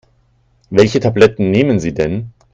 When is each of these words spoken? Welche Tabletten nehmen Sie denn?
Welche 0.71 0.99
Tabletten 0.99 1.51
nehmen 1.51 1.79
Sie 1.79 1.93
denn? 1.93 2.33